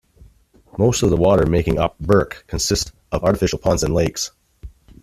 [0.79, 4.31] Most of the water making up Burke consists of artificial ponds and lakes.